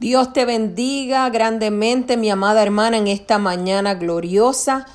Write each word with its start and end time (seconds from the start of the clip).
Dios 0.00 0.32
te 0.32 0.44
bendiga 0.44 1.28
grandemente, 1.30 2.16
mi 2.16 2.28
amada 2.28 2.62
hermana, 2.62 2.96
en 2.96 3.06
esta 3.06 3.38
mañana 3.38 3.94
gloriosa, 3.94 4.86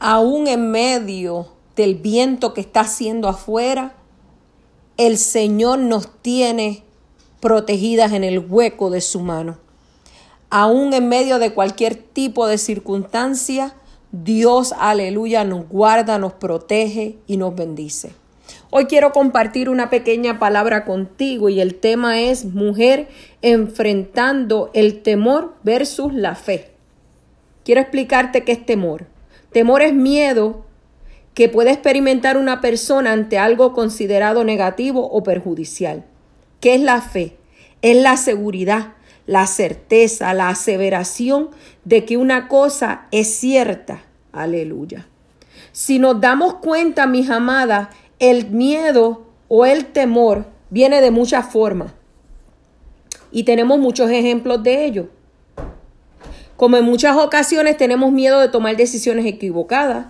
aún 0.00 0.48
en 0.48 0.70
medio 0.70 1.48
del 1.76 1.94
viento 1.94 2.54
que 2.54 2.60
está 2.60 2.80
haciendo 2.80 3.28
afuera. 3.28 3.94
El 4.96 5.16
Señor 5.16 5.78
nos 5.78 6.08
tiene 6.22 6.82
protegidas 7.40 8.12
en 8.12 8.24
el 8.24 8.40
hueco 8.40 8.90
de 8.90 9.00
su 9.00 9.20
mano. 9.20 9.58
Aún 10.50 10.92
en 10.92 11.08
medio 11.08 11.38
de 11.38 11.52
cualquier 11.52 11.94
tipo 11.94 12.48
de 12.48 12.58
circunstancia, 12.58 13.74
Dios, 14.10 14.74
aleluya, 14.76 15.44
nos 15.44 15.68
guarda, 15.68 16.18
nos 16.18 16.32
protege 16.32 17.16
y 17.26 17.36
nos 17.36 17.54
bendice. 17.54 18.12
Hoy 18.70 18.84
quiero 18.84 19.12
compartir 19.12 19.70
una 19.70 19.88
pequeña 19.88 20.38
palabra 20.38 20.84
contigo 20.84 21.48
y 21.48 21.60
el 21.60 21.74
tema 21.74 22.20
es 22.20 22.44
mujer 22.44 23.08
enfrentando 23.40 24.70
el 24.74 25.00
temor 25.00 25.54
versus 25.62 26.12
la 26.12 26.34
fe. 26.34 26.72
Quiero 27.64 27.80
explicarte 27.80 28.44
qué 28.44 28.52
es 28.52 28.66
temor. 28.66 29.06
Temor 29.52 29.80
es 29.80 29.94
miedo 29.94 30.66
que 31.32 31.48
puede 31.48 31.70
experimentar 31.70 32.36
una 32.36 32.60
persona 32.60 33.12
ante 33.12 33.38
algo 33.38 33.72
considerado 33.72 34.44
negativo 34.44 35.08
o 35.10 35.22
perjudicial. 35.22 36.04
¿Qué 36.60 36.74
es 36.74 36.82
la 36.82 37.00
fe? 37.00 37.38
Es 37.80 37.96
la 37.96 38.18
seguridad, 38.18 38.94
la 39.24 39.46
certeza, 39.46 40.34
la 40.34 40.50
aseveración 40.50 41.48
de 41.84 42.04
que 42.04 42.18
una 42.18 42.48
cosa 42.48 43.06
es 43.12 43.28
cierta. 43.34 44.02
Aleluya. 44.30 45.06
Si 45.72 45.98
nos 45.98 46.20
damos 46.20 46.54
cuenta, 46.54 47.06
mis 47.06 47.30
amadas, 47.30 47.88
el 48.18 48.50
miedo 48.50 49.26
o 49.48 49.66
el 49.66 49.86
temor 49.86 50.46
viene 50.70 51.00
de 51.00 51.10
muchas 51.10 51.50
formas. 51.50 51.92
Y 53.30 53.44
tenemos 53.44 53.78
muchos 53.78 54.10
ejemplos 54.10 54.62
de 54.62 54.84
ello. 54.84 55.08
Como 56.56 56.76
en 56.76 56.84
muchas 56.84 57.16
ocasiones 57.16 57.76
tenemos 57.76 58.10
miedo 58.10 58.40
de 58.40 58.48
tomar 58.48 58.76
decisiones 58.76 59.26
equivocadas, 59.26 60.06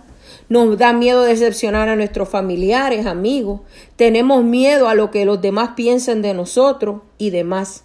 nos 0.47 0.77
da 0.79 0.93
miedo 0.93 1.21
decepcionar 1.21 1.89
a 1.89 1.95
nuestros 1.95 2.27
familiares, 2.27 3.05
amigos, 3.05 3.61
tenemos 3.95 4.43
miedo 4.43 4.89
a 4.89 4.95
lo 4.95 5.11
que 5.11 5.25
los 5.25 5.41
demás 5.41 5.71
piensen 5.75 6.23
de 6.23 6.33
nosotros 6.33 7.01
y 7.19 7.29
demás. 7.29 7.83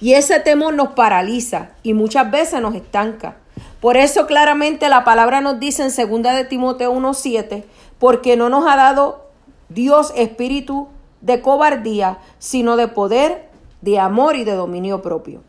Y 0.00 0.14
ese 0.14 0.40
temor 0.40 0.74
nos 0.74 0.88
paraliza 0.88 1.72
y 1.82 1.92
muchas 1.92 2.30
veces 2.30 2.62
nos 2.62 2.74
estanca. 2.74 3.36
Por 3.80 3.96
eso 3.96 4.26
claramente 4.26 4.88
la 4.88 5.04
palabra 5.04 5.40
nos 5.40 5.60
dice 5.60 5.82
en 5.82 6.22
2 6.22 6.34
de 6.34 6.44
Timoteo 6.44 6.92
1:7, 6.92 7.64
porque 7.98 8.36
no 8.36 8.48
nos 8.48 8.66
ha 8.66 8.76
dado 8.76 9.27
Dios 9.68 10.12
espíritu 10.16 10.88
de 11.20 11.42
cobardía, 11.42 12.18
sino 12.38 12.76
de 12.76 12.88
poder, 12.88 13.50
de 13.80 13.98
amor 13.98 14.36
y 14.36 14.44
de 14.44 14.52
dominio 14.52 15.02
propio. 15.02 15.42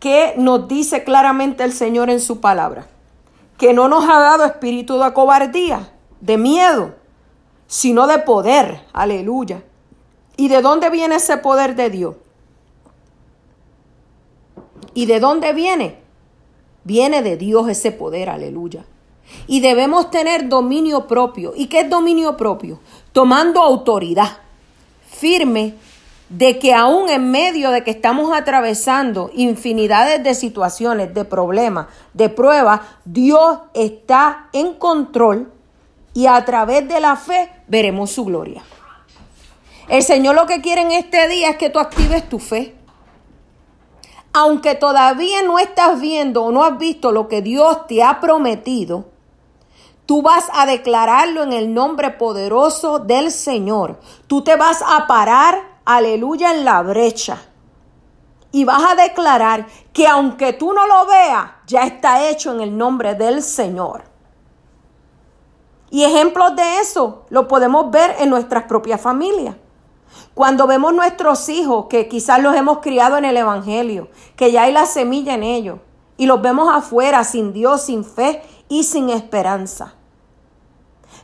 ¿Qué 0.00 0.34
nos 0.36 0.68
dice 0.68 1.04
claramente 1.04 1.64
el 1.64 1.72
Señor 1.72 2.10
en 2.10 2.20
su 2.20 2.40
palabra? 2.40 2.86
Que 3.56 3.72
no 3.72 3.88
nos 3.88 4.04
ha 4.08 4.18
dado 4.18 4.44
espíritu 4.44 4.98
de 4.98 5.12
cobardía, 5.12 5.92
de 6.20 6.36
miedo, 6.36 6.94
sino 7.66 8.06
de 8.06 8.18
poder. 8.18 8.82
Aleluya. 8.92 9.62
¿Y 10.36 10.48
de 10.48 10.60
dónde 10.60 10.90
viene 10.90 11.16
ese 11.16 11.38
poder 11.38 11.74
de 11.76 11.90
Dios? 11.90 12.16
¿Y 14.92 15.06
de 15.06 15.18
dónde 15.18 15.52
viene? 15.52 15.98
Viene 16.84 17.22
de 17.22 17.36
Dios 17.36 17.68
ese 17.68 17.90
poder, 17.90 18.28
aleluya. 18.28 18.84
Y 19.46 19.60
debemos 19.60 20.10
tener 20.10 20.48
dominio 20.48 21.06
propio. 21.06 21.52
¿Y 21.56 21.66
qué 21.66 21.80
es 21.80 21.90
dominio 21.90 22.36
propio? 22.36 22.80
Tomando 23.12 23.62
autoridad 23.62 24.38
firme 25.08 25.74
de 26.28 26.58
que 26.58 26.74
aún 26.74 27.08
en 27.08 27.30
medio 27.30 27.70
de 27.70 27.84
que 27.84 27.92
estamos 27.92 28.36
atravesando 28.36 29.30
infinidades 29.34 30.22
de 30.22 30.34
situaciones, 30.34 31.14
de 31.14 31.24
problemas, 31.24 31.86
de 32.14 32.28
pruebas, 32.28 32.80
Dios 33.04 33.58
está 33.74 34.48
en 34.52 34.74
control 34.74 35.52
y 36.14 36.26
a 36.26 36.44
través 36.44 36.88
de 36.88 37.00
la 37.00 37.16
fe 37.16 37.50
veremos 37.68 38.10
su 38.10 38.24
gloria. 38.24 38.62
El 39.88 40.02
Señor 40.02 40.34
lo 40.34 40.46
que 40.46 40.60
quiere 40.60 40.82
en 40.82 40.92
este 40.92 41.28
día 41.28 41.50
es 41.50 41.56
que 41.56 41.70
tú 41.70 41.78
actives 41.78 42.28
tu 42.28 42.38
fe. 42.38 42.74
Aunque 44.32 44.74
todavía 44.74 45.42
no 45.42 45.58
estás 45.58 46.00
viendo 46.00 46.42
o 46.42 46.50
no 46.50 46.64
has 46.64 46.76
visto 46.76 47.12
lo 47.12 47.28
que 47.28 47.40
Dios 47.40 47.86
te 47.86 48.02
ha 48.02 48.20
prometido, 48.20 49.06
Tú 50.06 50.22
vas 50.22 50.48
a 50.52 50.66
declararlo 50.66 51.42
en 51.42 51.52
el 51.52 51.74
nombre 51.74 52.10
poderoso 52.12 53.00
del 53.00 53.32
Señor. 53.32 53.98
Tú 54.28 54.42
te 54.42 54.56
vas 54.56 54.82
a 54.86 55.08
parar, 55.08 55.60
aleluya, 55.84 56.52
en 56.52 56.64
la 56.64 56.80
brecha. 56.82 57.42
Y 58.52 58.64
vas 58.64 58.82
a 58.84 58.94
declarar 58.94 59.66
que 59.92 60.06
aunque 60.06 60.52
tú 60.52 60.72
no 60.72 60.86
lo 60.86 61.06
veas, 61.06 61.50
ya 61.66 61.82
está 61.82 62.28
hecho 62.28 62.52
en 62.52 62.60
el 62.60 62.78
nombre 62.78 63.16
del 63.16 63.42
Señor. 63.42 64.04
Y 65.90 66.04
ejemplos 66.04 66.54
de 66.54 66.78
eso 66.78 67.24
lo 67.28 67.48
podemos 67.48 67.90
ver 67.90 68.14
en 68.20 68.30
nuestras 68.30 68.64
propias 68.64 69.00
familias. 69.00 69.56
Cuando 70.34 70.68
vemos 70.68 70.94
nuestros 70.94 71.48
hijos, 71.48 71.86
que 71.88 72.08
quizás 72.08 72.40
los 72.40 72.54
hemos 72.54 72.78
criado 72.78 73.18
en 73.18 73.24
el 73.24 73.36
Evangelio, 73.36 74.08
que 74.36 74.52
ya 74.52 74.62
hay 74.62 74.72
la 74.72 74.86
semilla 74.86 75.34
en 75.34 75.42
ellos, 75.42 75.78
y 76.16 76.26
los 76.26 76.40
vemos 76.40 76.68
afuera 76.72 77.24
sin 77.24 77.52
Dios, 77.52 77.82
sin 77.82 78.04
fe 78.04 78.42
y 78.68 78.84
sin 78.84 79.10
esperanza. 79.10 79.95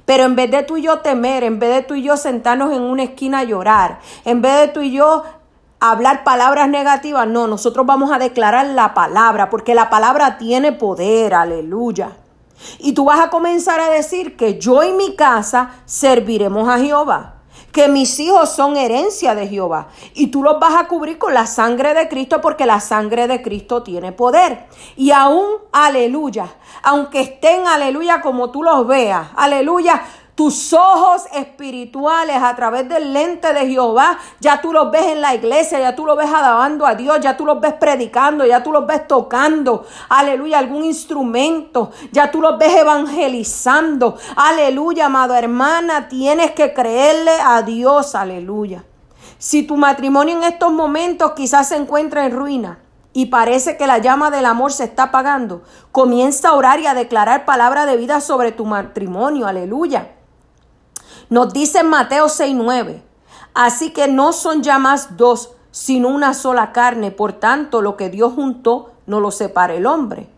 Pero 0.04 0.25
en 0.25 0.36
vez 0.36 0.50
de 0.50 0.62
tú 0.62 0.76
y 0.76 0.82
yo 0.82 0.98
temer, 1.00 1.44
en 1.44 1.58
vez 1.58 1.75
de 1.75 1.82
tú 1.82 1.94
y 1.94 2.03
yo 2.03 2.16
sentarnos 2.16 2.72
en 2.72 2.82
una 2.82 3.04
esquina 3.04 3.41
a 3.41 3.44
llorar, 3.44 4.00
en 4.25 4.42
vez 4.42 4.60
de 4.60 4.69
tú 4.69 4.80
y 4.80 4.92
yo 4.92 5.22
hablar 5.80 6.25
palabras 6.25 6.69
negativas, 6.69 7.26
no, 7.26 7.47
nosotros 7.47 7.86
vamos 7.86 8.12
a 8.12 8.19
declarar 8.19 8.66
la 8.66 8.94
palabra, 8.94 9.50
porque 9.50 9.75
la 9.75 9.91
palabra 9.91 10.38
tiene 10.38 10.72
poder, 10.72 11.34
aleluya. 11.34 12.16
Y 12.78 12.92
tú 12.92 13.06
vas 13.06 13.20
a 13.20 13.30
comenzar 13.30 13.80
a 13.80 13.91
decir 13.91 14.36
que 14.36 14.58
yo 14.58 14.82
y 14.84 14.92
mi 14.92 15.16
casa 15.16 15.70
serviremos 15.84 16.69
a 16.69 16.78
Jehová 16.78 17.41
que 17.72 17.88
mis 17.88 18.21
hijos 18.21 18.50
son 18.50 18.77
herencia 18.77 19.34
de 19.34 19.49
Jehová 19.49 19.88
y 20.15 20.28
tú 20.28 20.43
los 20.43 20.60
vas 20.60 20.75
a 20.75 20.87
cubrir 20.87 21.19
con 21.19 21.33
la 21.33 21.47
sangre 21.47 21.94
de 21.94 22.06
Cristo 22.09 22.41
porque 22.41 22.66
la 22.66 22.81
sangre 22.81 23.27
de 23.27 23.41
Cristo 23.41 23.83
tiene 23.83 24.12
poder. 24.12 24.66
Y 24.94 25.10
aún, 25.10 25.47
aleluya, 25.72 26.47
aunque 26.83 27.22
estén, 27.22 27.66
aleluya, 27.66 28.21
como 28.21 28.50
tú 28.50 28.62
los 28.62 28.87
veas, 28.87 29.28
aleluya, 29.34 30.03
tus 30.34 30.72
ojos 30.72 31.25
espirituales 31.34 32.37
a 32.43 32.56
través 32.56 32.88
del 32.88 33.12
lente 33.12 33.53
de 33.53 33.66
Jehová, 33.66 34.19
ya 34.41 34.60
tú 34.62 34.72
los 34.72 34.91
ves 34.91 35.06
en 35.06 35.20
la 35.20 35.34
iglesia, 35.34 35.78
ya 35.78 35.94
tú 35.94 36.06
los 36.06 36.16
ves 36.16 36.32
alabando 36.32 36.87
a 36.87 36.94
Dios, 36.94 37.20
ya 37.20 37.37
tú 37.37 37.44
los 37.44 37.60
ves 37.60 37.75
predicando, 37.75 38.47
ya 38.47 38.62
tú 38.62 38.72
los 38.72 38.87
ves 38.87 39.06
tocando, 39.06 39.87
aleluya, 40.09 40.59
algún 40.59 40.84
instrumento, 40.84 41.91
ya 42.12 42.31
tú 42.31 42.41
los 42.41 42.59
ves 42.59 42.75
evangelizando, 42.76 44.16
aleluya, 44.34 45.06
amado 45.06 45.34
hermana, 45.34 46.09
tienes 46.09 46.53
que 46.53 46.72
creerle 46.72 47.32
a 47.44 47.60
Dios, 47.62 48.15
aleluya. 48.15 48.84
Si 49.37 49.65
tu 49.65 49.76
matrimonio 49.76 50.38
en 50.38 50.44
estos 50.44 50.72
momentos 50.72 51.32
quizás 51.32 51.69
se 51.69 51.76
encuentra 51.76 52.25
en 52.25 52.32
ruina, 52.32 52.78
y 53.15 53.26
parece 53.26 53.76
que 53.76 53.87
la 53.87 53.98
llama 53.98 54.31
del 54.31 54.47
amor 54.47 54.72
se 54.72 54.84
está 54.84 55.04
apagando, 55.04 55.62
comienza 55.91 56.48
a 56.48 56.54
orar 56.54 56.81
y 56.81 56.87
a 56.87 56.94
declarar 56.94 57.44
palabra 57.44 57.84
de 57.84 57.98
vida 57.98 58.22
sobre 58.22 58.53
tu 58.53 58.65
matrimonio, 58.65 59.47
aleluya. 59.47 60.12
Nos 61.32 61.54
dice 61.54 61.82
Mateo 61.82 62.26
6:9, 62.26 63.00
así 63.54 63.88
que 63.94 64.06
no 64.06 64.34
son 64.34 64.62
ya 64.62 64.78
más 64.78 65.16
dos, 65.16 65.54
sino 65.70 66.09
una 66.09 66.34
sola 66.34 66.72
carne, 66.72 67.10
por 67.10 67.32
tanto 67.32 67.81
lo 67.81 67.97
que 67.97 68.10
Dios 68.10 68.34
juntó 68.34 68.91
no 69.06 69.19
lo 69.19 69.31
separa 69.31 69.72
el 69.72 69.87
hombre. 69.87 70.28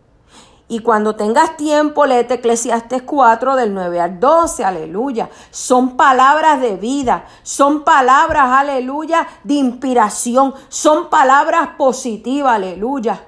Y 0.69 0.79
cuando 0.79 1.17
tengas 1.17 1.57
tiempo, 1.57 2.05
léete 2.05 2.35
Eclesiastes 2.35 3.01
4 3.01 3.57
del 3.57 3.73
9 3.73 3.99
al 3.99 4.21
12, 4.21 4.63
aleluya. 4.63 5.29
Son 5.51 5.97
palabras 5.97 6.61
de 6.61 6.77
vida, 6.77 7.25
son 7.43 7.83
palabras, 7.83 8.47
aleluya, 8.51 9.27
de 9.43 9.55
inspiración, 9.55 10.53
son 10.69 11.09
palabras 11.09 11.71
positivas, 11.77 12.55
aleluya. 12.55 13.21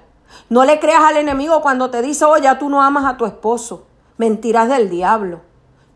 No 0.47 0.63
le 0.63 0.80
creas 0.80 1.03
al 1.03 1.18
enemigo 1.18 1.62
cuando 1.62 1.89
te 1.89 2.01
dice, 2.01 2.24
oye, 2.24 2.47
tú 2.57 2.69
no 2.69 2.81
amas 2.81 3.03
a 3.03 3.18
tu 3.18 3.25
esposo. 3.25 3.88
Mentiras 4.15 4.69
del 4.69 4.89
diablo. 4.89 5.46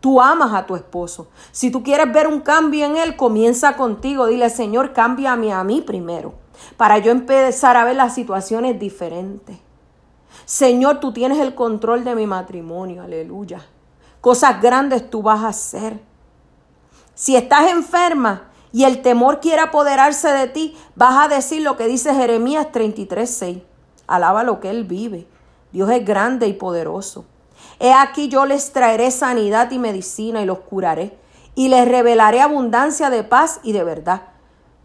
Tú 0.02 0.20
amas 0.20 0.52
a 0.54 0.66
tu 0.66 0.76
esposo. 0.76 1.28
Si 1.52 1.70
tú 1.72 1.84
quieres 1.84 2.12
ver 2.12 2.28
un 2.28 2.42
cambio 2.42 2.86
en 2.86 2.98
él, 2.98 3.16
comienza 3.16 3.78
contigo. 3.78 4.26
Dile, 4.26 4.50
Señor, 4.50 4.94
cámbiame 4.94 5.54
a 5.54 5.64
mí 5.64 5.82
primero, 5.82 6.34
para 6.76 6.98
yo 6.98 7.12
empezar 7.12 7.78
a 7.78 7.86
ver 7.86 7.96
las 7.96 8.16
situaciones 8.16 8.80
diferentes. 8.80 9.60
Señor, 10.46 11.00
tú 11.00 11.14
tienes 11.14 11.38
el 11.38 11.54
control 11.54 12.04
de 12.04 12.16
mi 12.16 12.26
matrimonio, 12.26 13.04
aleluya. 13.04 13.66
Cosas 14.22 14.60
grandes 14.60 15.08
tú 15.10 15.22
vas 15.22 15.44
a 15.44 15.50
hacer. 15.50 16.02
Si 17.14 17.36
estás 17.36 17.70
enferma 17.70 18.50
y 18.72 18.86
el 18.86 19.04
temor 19.04 19.40
quiere 19.40 19.62
apoderarse 19.62 20.30
de 20.30 20.48
ti, 20.48 20.76
vas 20.96 21.26
a 21.26 21.28
decir 21.28 21.62
lo 21.62 21.78
que 21.78 21.88
dice 21.88 22.14
Jeremías 22.16 22.68
33:6. 22.72 23.62
Alaba 24.08 24.44
lo 24.44 24.60
que 24.60 24.72
él 24.72 24.84
vive. 24.84 25.28
Dios 25.72 25.90
es 25.92 26.04
grande 26.04 26.48
y 26.48 26.54
poderoso. 26.54 27.26
He 27.84 27.94
aquí 27.94 28.28
yo 28.28 28.46
les 28.46 28.74
traeré 28.74 29.10
sanidad 29.10 29.72
y 29.72 29.80
medicina 29.80 30.40
y 30.40 30.46
los 30.46 30.60
curaré, 30.60 31.18
y 31.56 31.68
les 31.68 31.88
revelaré 31.88 32.40
abundancia 32.40 33.10
de 33.10 33.24
paz 33.24 33.60
y 33.64 33.72
de 33.72 33.84
verdad. 33.84 34.22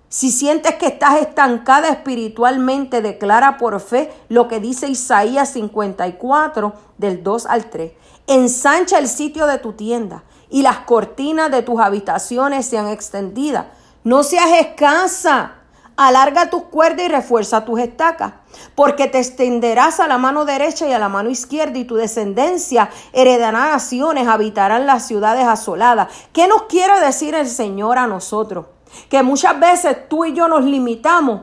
Si 0.08 0.30
sientes 0.30 0.76
que 0.76 0.86
estás 0.86 1.20
estancada 1.20 1.90
espiritualmente, 1.90 3.02
declara 3.02 3.58
por 3.58 3.78
fe 3.80 4.10
lo 4.30 4.48
que 4.48 4.60
dice 4.60 4.88
Isaías 4.88 5.50
54 5.50 6.72
del 6.96 7.22
2 7.22 7.44
al 7.44 7.68
3. 7.68 7.92
Ensancha 8.28 8.98
el 8.98 9.08
sitio 9.08 9.46
de 9.46 9.58
tu 9.58 9.74
tienda 9.74 10.24
y 10.48 10.62
las 10.62 10.78
cortinas 10.78 11.50
de 11.50 11.60
tus 11.60 11.78
habitaciones 11.78 12.64
sean 12.64 12.88
extendidas. 12.88 13.66
No 14.04 14.22
seas 14.22 14.48
escasa. 14.58 15.55
Alarga 15.96 16.50
tus 16.50 16.64
cuerdas 16.64 17.06
y 17.06 17.08
refuerza 17.08 17.64
tus 17.64 17.80
estacas, 17.80 18.34
porque 18.74 19.06
te 19.06 19.18
extenderás 19.18 19.98
a 19.98 20.06
la 20.06 20.18
mano 20.18 20.44
derecha 20.44 20.86
y 20.86 20.92
a 20.92 20.98
la 20.98 21.08
mano 21.08 21.30
izquierda, 21.30 21.78
y 21.78 21.84
tu 21.84 21.94
descendencia 21.94 22.90
heredará 23.14 23.70
naciones, 23.70 24.28
habitarán 24.28 24.86
las 24.86 25.06
ciudades 25.06 25.46
asoladas. 25.46 26.08
¿Qué 26.34 26.48
nos 26.48 26.64
quiere 26.64 27.00
decir 27.00 27.34
el 27.34 27.48
Señor 27.48 27.96
a 27.96 28.06
nosotros? 28.06 28.66
Que 29.08 29.22
muchas 29.22 29.58
veces 29.58 30.08
tú 30.08 30.26
y 30.26 30.34
yo 30.34 30.48
nos 30.48 30.64
limitamos 30.64 31.42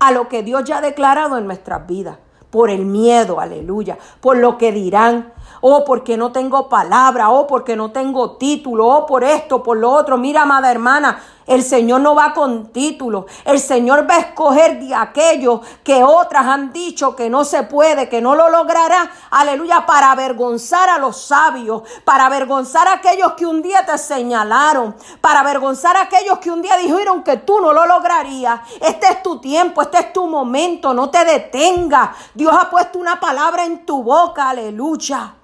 a 0.00 0.10
lo 0.10 0.28
que 0.28 0.42
Dios 0.42 0.64
ya 0.64 0.78
ha 0.78 0.80
declarado 0.80 1.38
en 1.38 1.46
nuestras 1.46 1.86
vidas, 1.86 2.18
por 2.50 2.70
el 2.70 2.86
miedo, 2.86 3.38
aleluya, 3.38 3.98
por 4.20 4.36
lo 4.36 4.58
que 4.58 4.72
dirán, 4.72 5.32
o 5.60 5.84
porque 5.84 6.16
no 6.16 6.32
tengo 6.32 6.68
palabra, 6.68 7.30
o 7.30 7.46
porque 7.46 7.76
no 7.76 7.92
tengo 7.92 8.32
título, 8.32 8.86
o 8.86 9.06
por 9.06 9.24
esto, 9.24 9.62
por 9.62 9.76
lo 9.76 9.90
otro. 9.90 10.16
Mira, 10.16 10.42
amada 10.42 10.70
hermana, 10.70 11.18
el 11.46 11.62
Señor 11.62 12.00
no 12.00 12.14
va 12.14 12.34
con 12.34 12.72
títulos. 12.72 13.26
El 13.44 13.60
Señor 13.60 14.08
va 14.08 14.16
a 14.16 14.20
escoger 14.20 14.80
de 14.80 14.94
aquellos 14.94 15.60
que 15.84 16.02
otras 16.02 16.44
han 16.46 16.72
dicho 16.72 17.14
que 17.14 17.30
no 17.30 17.44
se 17.44 17.62
puede, 17.62 18.08
que 18.08 18.20
no 18.20 18.34
lo 18.34 18.48
logrará. 18.50 19.10
Aleluya, 19.30 19.86
para 19.86 20.10
avergonzar 20.10 20.88
a 20.88 20.98
los 20.98 21.20
sabios, 21.20 21.82
para 22.04 22.26
avergonzar 22.26 22.88
a 22.88 22.94
aquellos 22.94 23.34
que 23.34 23.46
un 23.46 23.62
día 23.62 23.86
te 23.86 23.96
señalaron, 23.96 24.96
para 25.20 25.40
avergonzar 25.40 25.96
a 25.96 26.02
aquellos 26.02 26.38
que 26.38 26.50
un 26.50 26.62
día 26.62 26.76
dijeron 26.76 27.22
que 27.22 27.36
tú 27.38 27.60
no 27.60 27.72
lo 27.72 27.86
lograrías. 27.86 28.60
Este 28.80 29.06
es 29.06 29.22
tu 29.22 29.40
tiempo, 29.40 29.82
este 29.82 29.98
es 29.98 30.12
tu 30.12 30.26
momento, 30.26 30.92
no 30.94 31.10
te 31.10 31.24
detengas. 31.24 32.10
Dios 32.34 32.52
ha 32.58 32.68
puesto 32.68 32.98
una 32.98 33.20
palabra 33.20 33.64
en 33.64 33.86
tu 33.86 34.02
boca, 34.02 34.50
aleluya. 34.50 35.34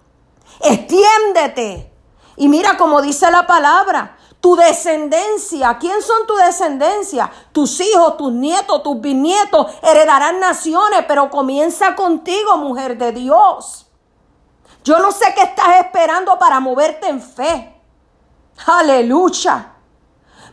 Extiéndete. 0.60 1.92
Y 2.36 2.48
mira 2.48 2.76
como 2.76 3.02
dice 3.02 3.30
la 3.30 3.46
palabra, 3.46 4.16
tu 4.42 4.56
descendencia. 4.56 5.78
¿Quién 5.78 6.02
son 6.02 6.26
tu 6.26 6.34
descendencia? 6.34 7.30
Tus 7.52 7.80
hijos, 7.80 8.16
tus 8.16 8.32
nietos, 8.32 8.82
tus 8.82 9.00
bisnietos 9.00 9.68
heredarán 9.80 10.40
naciones, 10.40 11.04
pero 11.06 11.30
comienza 11.30 11.94
contigo, 11.94 12.56
mujer 12.56 12.98
de 12.98 13.12
Dios. 13.12 13.86
Yo 14.82 14.98
no 14.98 15.12
sé 15.12 15.32
qué 15.36 15.44
estás 15.44 15.76
esperando 15.76 16.36
para 16.40 16.58
moverte 16.58 17.08
en 17.08 17.22
fe. 17.22 17.80
Aleluya. 18.66 19.74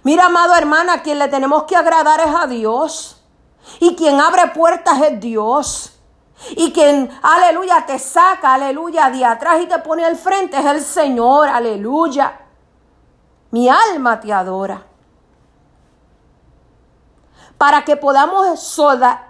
Mira, 0.04 0.28
amado 0.28 0.54
hermana, 0.54 1.02
quien 1.02 1.18
le 1.18 1.28
tenemos 1.28 1.64
que 1.64 1.76
agradar 1.76 2.20
es 2.20 2.36
a 2.36 2.46
Dios. 2.46 3.24
Y 3.80 3.96
quien 3.96 4.22
abre 4.22 4.52
puertas 4.54 5.02
es 5.02 5.20
Dios. 5.20 5.94
Y 6.52 6.72
quien, 6.72 7.10
aleluya, 7.24 7.84
te 7.88 7.98
saca, 7.98 8.54
aleluya, 8.54 9.10
de 9.10 9.26
atrás 9.26 9.64
y 9.64 9.66
te 9.66 9.80
pone 9.80 10.06
al 10.06 10.16
frente 10.16 10.60
es 10.60 10.66
el 10.66 10.82
Señor, 10.84 11.50
aleluya. 11.50 12.49
Mi 13.52 13.68
alma 13.68 14.20
te 14.20 14.32
adora. 14.32 14.84
Para 17.58 17.84
que 17.84 17.98
podamos 17.98 18.60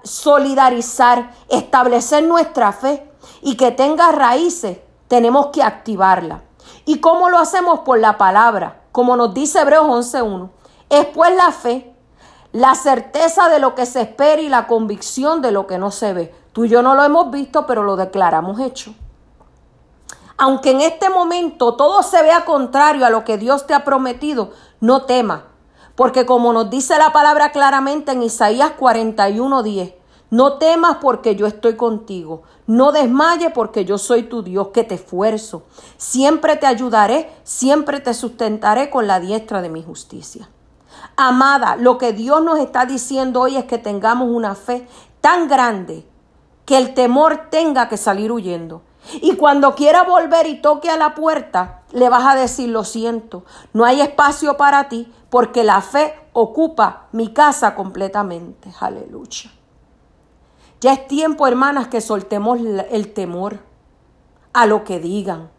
solidarizar, 0.04 1.32
establecer 1.48 2.24
nuestra 2.26 2.72
fe 2.72 3.10
y 3.42 3.56
que 3.56 3.72
tenga 3.72 4.12
raíces, 4.12 4.80
tenemos 5.08 5.48
que 5.48 5.64
activarla. 5.64 6.42
¿Y 6.86 7.00
cómo 7.00 7.30
lo 7.30 7.40
hacemos? 7.40 7.80
Por 7.80 8.00
la 8.00 8.18
palabra, 8.18 8.82
como 8.92 9.16
nos 9.16 9.34
dice 9.34 9.62
Hebreos 9.62 9.88
11.1. 10.14 10.50
Es 10.90 11.06
pues 11.08 11.36
la 11.36 11.52
fe, 11.52 11.96
la 12.52 12.76
certeza 12.76 13.48
de 13.50 13.60
lo 13.60 13.74
que 13.74 13.86
se 13.86 14.02
espera 14.02 14.42
y 14.42 14.50
la 14.50 14.68
convicción 14.68 15.42
de 15.42 15.52
lo 15.52 15.66
que 15.66 15.78
no 15.78 15.92
se 15.92 16.14
ve. 16.14 16.36
Tú 16.52 16.66
y 16.66 16.70
yo 16.70 16.82
no 16.82 16.94
lo 16.94 17.04
hemos 17.04 17.32
visto, 17.32 17.66
pero 17.66 17.84
lo 17.84 17.96
declaramos 17.96 18.60
hecho 18.60 18.94
aunque 20.40 20.72
en 20.72 20.80
este 20.80 21.10
momento 21.10 21.76
todo 21.76 22.02
se 22.02 22.24
vea 22.24 22.46
contrario 22.46 23.06
a 23.06 23.10
lo 23.10 23.26
que 23.26 23.38
Dios 23.38 23.68
te 23.68 23.74
ha 23.74 23.84
prometido, 23.84 24.52
no 24.80 25.04
tema, 25.04 25.48
porque 25.96 26.26
como 26.26 26.54
nos 26.54 26.70
dice 26.70 26.98
la 26.98 27.12
palabra 27.12 27.52
claramente 27.52 28.14
en 28.14 28.24
Isaías 28.24 28.72
41:10, 28.80 29.96
no 30.30 30.54
temas 30.54 30.98
porque 31.02 31.36
yo 31.36 31.46
estoy 31.46 31.76
contigo, 31.76 32.44
no 32.68 32.94
desmaye 32.94 33.50
porque 33.50 33.84
yo 33.84 33.98
soy 33.98 34.24
tu 34.24 34.42
Dios 34.42 34.70
que 34.70 34.86
te 34.86 34.96
esfuerzo, 34.96 35.64
siempre 35.98 36.56
te 36.56 36.68
ayudaré, 36.68 37.30
siempre 37.44 38.00
te 38.00 38.14
sustentaré 38.14 38.90
con 38.90 39.08
la 39.08 39.20
diestra 39.20 39.62
de 39.62 39.70
mi 39.70 39.84
justicia. 39.84 40.50
Amada, 41.18 41.76
lo 41.76 41.98
que 41.98 42.14
Dios 42.14 42.42
nos 42.42 42.60
está 42.60 42.86
diciendo 42.86 43.42
hoy 43.42 43.58
es 43.58 43.66
que 43.66 43.78
tengamos 43.78 44.30
una 44.30 44.56
fe 44.56 44.88
tan 45.20 45.50
grande 45.50 46.08
que 46.64 46.78
el 46.78 46.94
temor 46.94 47.50
tenga 47.50 47.90
que 47.90 47.98
salir 47.98 48.32
huyendo 48.32 48.84
y 49.14 49.36
cuando 49.36 49.76
quiera 49.76 50.04
volver 50.04 50.48
y 50.48 50.62
toque 50.62 50.90
a 50.90 50.98
la 50.98 51.16
puerta, 51.16 51.82
le 51.92 52.10
vas 52.10 52.26
a 52.26 52.36
decir, 52.36 52.70
lo 52.70 52.84
siento, 52.84 53.44
no 53.74 53.86
hay 53.86 54.02
espacio 54.02 54.58
para 54.58 54.90
ti 54.90 55.12
porque 55.30 55.64
la 55.64 55.82
fe 55.82 56.14
ocupa 56.34 57.08
mi 57.12 57.34
casa 57.34 57.76
completamente. 57.76 58.72
Aleluya. 58.80 59.52
Ya 60.82 60.94
es 60.94 61.08
tiempo, 61.08 61.46
hermanas, 61.48 61.88
que 61.88 62.02
soltemos 62.02 62.60
el 62.60 63.14
temor 63.14 63.60
a 64.54 64.66
lo 64.66 64.84
que 64.84 65.00
digan, 65.00 65.50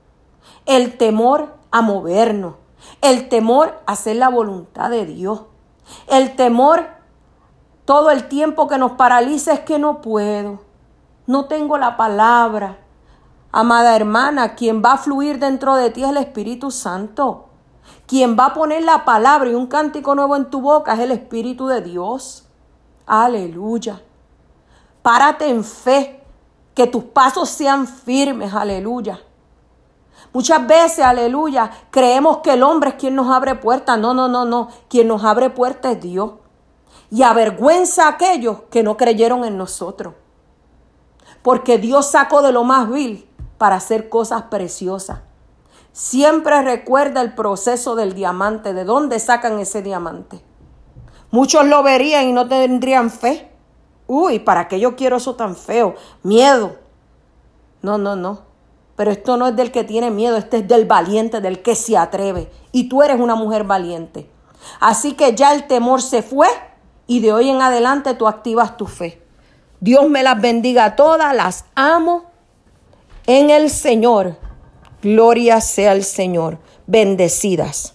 el 0.67 0.97
temor 0.97 1.55
a 1.71 1.83
movernos, 1.83 2.55
el 3.03 3.29
temor 3.29 3.81
a 3.87 3.93
hacer 3.93 4.17
la 4.17 4.29
voluntad 4.29 4.91
de 4.91 5.05
Dios, 5.05 5.43
el 6.07 6.37
temor 6.37 6.87
todo 7.85 8.11
el 8.11 8.29
tiempo 8.29 8.69
que 8.69 8.79
nos 8.79 8.93
paraliza 8.93 9.53
es 9.53 9.61
que 9.61 9.79
no 9.79 10.01
puedo, 10.01 10.61
no 11.27 11.47
tengo 11.47 11.77
la 11.77 11.97
palabra, 11.97 12.79
Amada 13.53 13.97
hermana, 13.97 14.55
quien 14.55 14.83
va 14.83 14.93
a 14.93 14.99
fluir 14.99 15.39
dentro 15.39 15.75
de 15.75 15.91
ti 15.91 16.05
es 16.05 16.11
el 16.11 16.19
Espíritu 16.19 16.71
Santo. 16.71 17.47
Quien 18.07 18.37
va 18.39 18.47
a 18.47 18.55
poner 18.55 18.85
la 18.85 19.05
palabra 19.05 19.51
y 19.51 19.55
un 19.55 19.67
cántico 19.67 20.15
nuevo 20.15 20.37
en 20.37 20.51
tu 20.51 20.61
boca 20.61 20.95
es 20.95 21.01
el 21.01 21.11
Espíritu 21.11 21.67
de 21.67 21.81
Dios. 21.81 22.47
Aleluya. 23.07 24.01
Párate 25.03 25.49
en 25.49 25.65
fe, 25.65 26.23
que 26.75 26.87
tus 26.87 27.05
pasos 27.05 27.49
sean 27.49 27.89
firmes, 27.89 28.55
aleluya. 28.55 29.21
Muchas 30.33 30.65
veces, 30.67 31.05
aleluya, 31.05 31.71
creemos 31.91 32.39
que 32.39 32.53
el 32.53 32.63
hombre 32.63 32.91
es 32.91 32.97
quien 32.97 33.17
nos 33.17 33.35
abre 33.35 33.57
puertas. 33.57 33.99
No, 33.99 34.15
no, 34.15 34.29
no, 34.29 34.45
no. 34.45 34.69
Quien 34.89 35.09
nos 35.09 35.25
abre 35.25 35.51
puertas 35.51 35.97
es 35.97 36.03
Dios. 36.03 36.33
Y 37.11 37.23
avergüenza 37.23 38.07
a 38.07 38.11
aquellos 38.11 38.59
que 38.71 38.85
no 38.85 38.97
creyeron 38.97 39.45
en 39.45 39.57
nosotros. 39.57 40.15
Porque 41.43 41.79
Dios 41.79 42.11
sacó 42.11 42.43
de 42.43 42.53
lo 42.53 42.63
más 42.63 42.89
vil 42.89 43.30
para 43.61 43.77
hacer 43.77 44.09
cosas 44.09 44.45
preciosas. 44.45 45.19
Siempre 45.93 46.63
recuerda 46.63 47.21
el 47.21 47.35
proceso 47.35 47.95
del 47.95 48.15
diamante, 48.15 48.73
de 48.73 48.85
dónde 48.85 49.19
sacan 49.21 49.59
ese 49.59 49.83
diamante. 49.83 50.43
Muchos 51.31 51.67
lo 51.67 51.83
verían 51.83 52.27
y 52.27 52.33
no 52.33 52.49
tendrían 52.49 53.11
fe. 53.11 53.53
Uy, 54.07 54.39
¿para 54.39 54.67
qué 54.67 54.81
yo 54.81 54.97
quiero 54.97 55.19
eso 55.19 55.37
tan 55.37 55.57
feo? 55.57 55.95
Miedo. 56.23 56.79
No, 57.83 57.99
no, 57.99 58.17
no. 58.17 58.45
Pero 58.97 59.11
esto 59.11 59.37
no 59.37 59.49
es 59.49 59.57
del 59.57 59.73
que 59.73 59.85
tiene 59.85 60.11
miedo, 60.11 60.39
este 60.39 60.57
es 60.57 60.67
del 60.67 60.87
valiente, 60.87 61.43
del 61.43 61.61
que 61.61 61.75
se 61.75 61.99
atreve. 61.99 62.51
Y 62.73 62.89
tú 62.89 63.03
eres 63.03 63.21
una 63.21 63.35
mujer 63.35 63.65
valiente. 63.65 64.31
Así 64.81 65.13
que 65.13 65.35
ya 65.35 65.53
el 65.53 65.67
temor 65.67 66.01
se 66.01 66.23
fue 66.23 66.49
y 67.07 67.21
de 67.21 67.35
hoy 67.35 67.51
en 67.51 67.61
adelante 67.61 68.15
tú 68.15 68.27
activas 68.27 68.79
tu 68.79 68.87
fe. 68.87 69.23
Dios 69.81 70.09
me 70.09 70.23
las 70.23 70.41
bendiga 70.41 70.87
a 70.87 70.97
todas, 70.97 71.37
las 71.37 71.67
amo 71.75 72.30
en 73.27 73.51
el 73.51 73.71
Señor. 73.71 74.37
Gloria 75.03 75.61
sea 75.61 75.93
el 75.93 76.05
Señor. 76.05 76.59
Bendecidas. 76.87 77.95